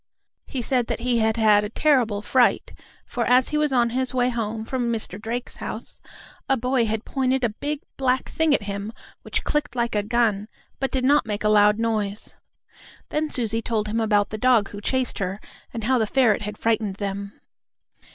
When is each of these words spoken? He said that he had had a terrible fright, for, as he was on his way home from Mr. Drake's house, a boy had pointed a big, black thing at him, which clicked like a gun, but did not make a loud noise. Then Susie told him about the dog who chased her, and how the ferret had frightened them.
He 0.47 0.63
said 0.63 0.87
that 0.87 1.01
he 1.01 1.19
had 1.19 1.37
had 1.37 1.63
a 1.63 1.69
terrible 1.69 2.23
fright, 2.23 2.73
for, 3.05 3.23
as 3.27 3.49
he 3.49 3.57
was 3.59 3.71
on 3.71 3.91
his 3.91 4.15
way 4.15 4.29
home 4.29 4.65
from 4.65 4.91
Mr. 4.91 5.21
Drake's 5.21 5.57
house, 5.57 6.01
a 6.49 6.57
boy 6.57 6.87
had 6.87 7.05
pointed 7.05 7.43
a 7.43 7.49
big, 7.49 7.81
black 7.97 8.27
thing 8.27 8.51
at 8.55 8.63
him, 8.63 8.93
which 9.21 9.43
clicked 9.43 9.75
like 9.75 9.93
a 9.93 10.01
gun, 10.01 10.47
but 10.79 10.89
did 10.89 11.05
not 11.05 11.27
make 11.27 11.43
a 11.43 11.49
loud 11.49 11.77
noise. 11.77 12.33
Then 13.09 13.29
Susie 13.29 13.61
told 13.61 13.87
him 13.89 13.99
about 13.99 14.31
the 14.31 14.39
dog 14.39 14.69
who 14.69 14.81
chased 14.81 15.19
her, 15.19 15.39
and 15.71 15.83
how 15.83 15.99
the 15.99 16.07
ferret 16.07 16.41
had 16.41 16.57
frightened 16.57 16.95
them. 16.95 17.39